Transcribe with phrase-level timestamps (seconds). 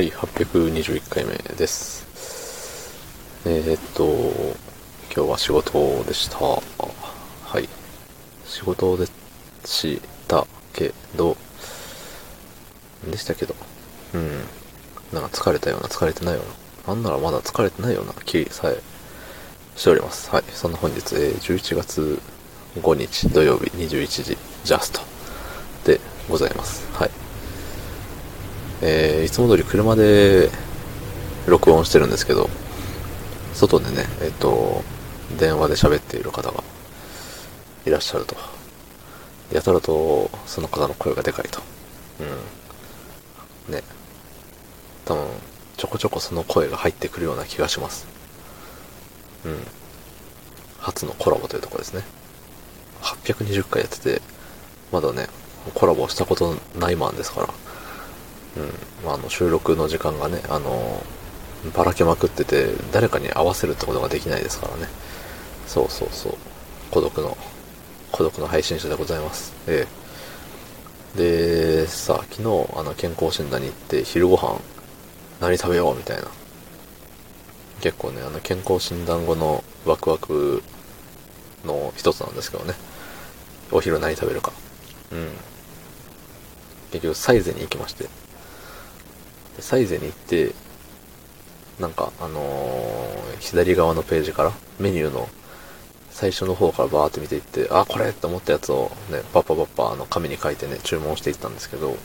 [0.00, 2.06] はい、821回目です。
[3.44, 4.06] えー、っと、
[5.14, 6.38] 今日は仕事でした。
[6.38, 6.60] は
[7.60, 7.68] い。
[8.46, 9.04] 仕事で
[9.66, 11.36] したけど、
[13.10, 13.54] でしたけど、
[14.14, 14.38] うん。
[15.12, 16.40] なんか疲れたような、疲れてないよ
[16.86, 18.80] うな、なんならまだ疲れてないような気さえ
[19.76, 20.30] しております。
[20.30, 20.44] はい。
[20.54, 22.18] そんな本日、えー11月
[22.76, 25.02] 5日土曜日21時ジャスト
[25.84, 26.88] でございます。
[26.94, 27.29] はい。
[28.82, 30.50] えーいつも通り車で
[31.46, 32.48] 録音してるんですけど、
[33.54, 34.82] 外でね、えっ、と、
[35.38, 36.62] 電話で喋っている方が
[37.86, 38.36] いらっしゃると。
[39.52, 41.60] やたらとその方の声がでかいと。
[43.68, 43.74] うん。
[43.74, 43.82] ね。
[45.04, 45.26] 多分、
[45.76, 48.06] ちょこちょこその声が入ってくるような気がします。
[49.44, 49.58] うん。
[50.78, 52.02] 初のコラボというとこですね。
[53.02, 54.22] 820回やってて、
[54.92, 55.26] まだね、
[55.74, 57.48] コラボしたことないマンですから。
[58.56, 59.06] うん。
[59.06, 61.02] まあ、あの、収録の時間がね、あの、
[61.74, 64.88] ばらけまくってて、誰かに合わせるってことができないですからね。
[65.66, 66.34] そうそうそう。
[66.90, 67.36] 孤独の、
[68.12, 69.52] 孤独の配信者でございます。
[69.66, 70.00] ええ。
[71.18, 72.42] で、さあ、昨日、
[72.76, 74.60] あの、健康診断に行って、昼ご飯、
[75.40, 76.24] 何食べようみたいな。
[77.80, 80.62] 結構ね、あの、健康診断後のワクワク
[81.64, 82.74] の一つなんですけどね。
[83.72, 84.52] お昼何食べるか。
[85.12, 85.28] うん。
[86.92, 88.08] 結局、サイゼに行きまして。
[89.60, 90.54] でサイゼに行って、
[91.78, 95.26] なんか、あのー左側のページから、メニューの
[96.10, 101.96] 最初の方からバーって見ていって、あ、これって思ったやつをね、パッパパッパあの紙に書いてね、注文していったんですけど、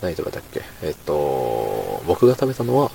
[0.00, 0.62] 何食べたっけ？
[0.82, 2.90] えっと、僕が食べたのは、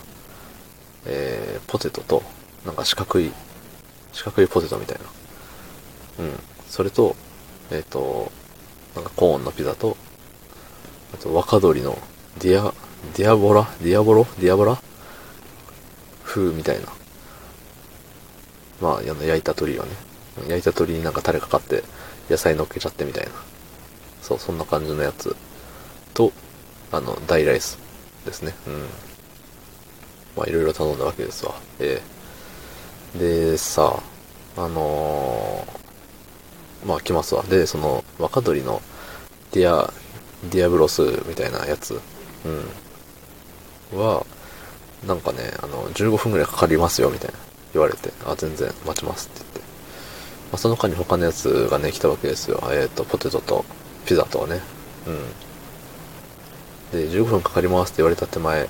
[1.06, 2.24] えー、ポテトと、
[2.66, 3.32] なんか四角い、
[4.12, 6.26] 四角いポテトみたいな。
[6.26, 6.40] うん。
[6.68, 7.16] それと、
[7.70, 8.32] えっと、
[8.96, 9.98] なんかコーンのピザと、
[11.14, 11.96] あと若鶏の
[12.40, 12.74] ディア、
[13.16, 13.68] ディアボラ？
[13.82, 14.26] ディアボロ？
[14.40, 14.78] ディアボラ？
[16.24, 16.88] 風みたいな。
[18.82, 19.90] まあ、焼いた鶏をね。
[20.50, 21.84] 焼いた鶏になんかタレかかって
[22.30, 23.32] 野菜乗っけちゃってみたいな。
[24.22, 25.36] そう、そんな感じのやつ
[26.14, 26.34] と、
[26.92, 27.78] あの、大ライス
[28.26, 28.54] ですね。
[28.68, 28.74] うん。
[30.36, 31.56] まあ、いろいろ頼んだわけですわ。
[31.80, 32.02] え
[33.16, 34.04] えで、さ、
[34.58, 37.44] ああのーまあ、来ますわ。
[37.44, 38.82] で、その、若鶏の
[39.52, 39.94] ディア、
[40.52, 42.66] ディアブロスみたいなやつ、うん。
[43.98, 44.26] は、
[45.08, 47.38] なんかね、あの、15分くらいかかりますよ、みたいな
[47.74, 49.60] 言われて、あ、全然待ちますって言って。
[49.60, 49.66] ま
[50.54, 52.62] あ、その間に他のやつがね、来たわけですよ。
[52.72, 53.66] えっ、と、ポテトと
[54.06, 54.62] ピザとね。
[56.94, 57.00] うん。
[57.00, 58.68] で、15分かかりますって言われた手前、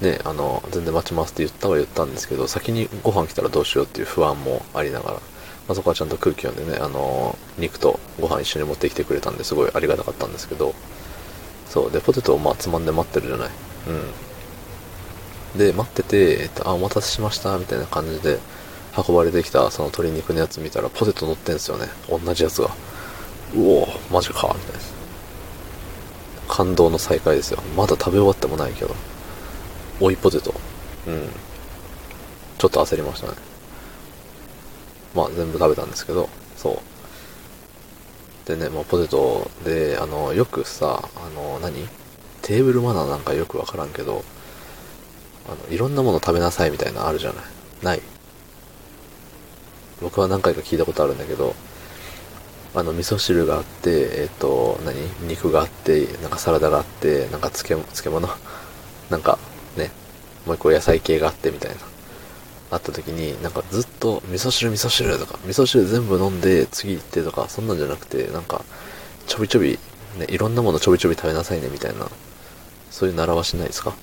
[0.00, 5.20] ね、あの、全然待ちますって言ったは言ったんですけど、先にご飯来たらどうしようっていう不安もありながら、ま
[5.72, 10.74] あ、そこはちゃんと空気読んでね、あの、肉とご飯一緒に持ってきてくれたんですごいありがたかったんですけど、
[11.68, 13.48] そう、で、ポテトをまあつまんで待ってるじゃない。
[13.88, 14.02] うん。
[15.56, 18.38] で、待ってて、えっと、あ、お待たせしました、みたいな感じで、
[18.96, 21.88] 運ばれてきたその鶏肉のやつ見たら、ポテト乗ってんすよね。
[22.08, 22.70] 同じやつが。
[23.54, 24.80] うおマジか、みたいな。
[26.48, 27.62] 感動の再会ですよ。
[27.76, 28.94] まだ食べ終わってもないけど。
[30.00, 30.54] 追いポテト。
[31.06, 31.28] うん。
[32.58, 33.34] ちょっと焦りましたね。
[35.14, 36.82] まあ、全部食べたんですけど、そ
[38.44, 38.48] う。
[38.48, 41.88] でね、もうポテトで、あの、よくさ、あの、何？
[42.42, 44.24] テーブルマナーなんかよくわからんけど、
[45.48, 47.44] あの、いろんなもの食べなさいみたいなのあるじゃない？
[47.82, 48.02] ない？
[50.02, 51.54] 僕は何回か聞いたことあるんだけど、
[52.74, 53.90] あの、味噌汁があって、
[54.20, 54.96] えっ、と、何？
[55.28, 58.28] 肉があって、なんかサラダがあって、なんか漬物、漬物？
[59.10, 59.38] なんか、
[59.76, 59.90] ね、
[60.44, 61.76] もう一個野菜系があってみたいな。
[62.68, 68.64] あった時に、なんかずっと味噌汁味噌汁とか、味噌汁全部飲んで次行ってとか、そんなんじゃなくて、なんか、
[69.28, 69.78] ちょびちょび、
[70.18, 72.08] ね、いろんなものちょびちょび食べなさいねみたいな、
[72.90, 73.94] そういう習わしないですか？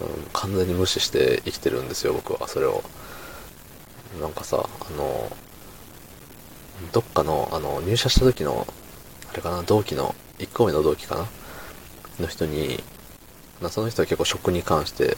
[0.00, 2.82] うん完全に無視して生きてるんですよ、僕は、それを。
[4.20, 5.30] なんかさ、あの、
[6.92, 8.66] どっかの、あの、入社した時の、
[9.32, 11.26] あれかな、同期の、1個目の同期かな
[12.20, 12.82] の人に、
[13.60, 15.16] まあ、その人は結構食に関して、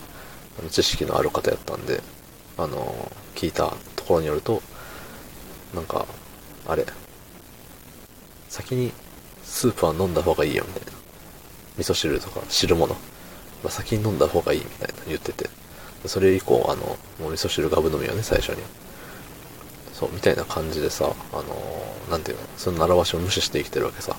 [0.70, 2.02] 知識のある方やったんで、
[2.56, 4.62] あの、聞いたところによると、
[5.74, 6.06] なんか、
[6.66, 6.86] あれ、
[8.48, 8.92] 先に
[9.44, 10.92] スープは飲んだ方がいいよ、みたいな。
[11.78, 12.96] 味噌汁とか汁物。
[13.62, 15.48] まあ、先に飲んだ方がいい、みたいな言ってて。
[16.06, 16.82] それ以降、あの、
[17.20, 18.62] もう味噌汁ガブ飲みよね、最初に。
[19.92, 24.14] そう、みたいな感じでさ、あのーなんていうの、その習わしを無視して生きてるわけさ。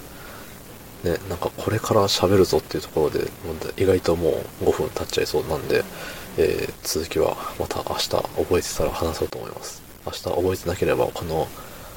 [1.03, 3.31] ね、なんかこれから喋るぞっていうところで、
[3.77, 5.83] 意外ともう5分経っちゃいそうなんで、
[6.37, 9.81] えー続きはまた明日覚えてたら話そうと思います。
[10.05, 11.47] 明日覚えてなければこの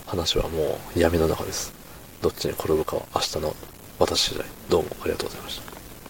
[0.07, 1.73] 話はもう闇の中です。
[2.21, 3.57] どっちに転ぶかは明日の
[3.99, 4.47] 私次第。
[4.69, 5.70] どうもありがとうございました。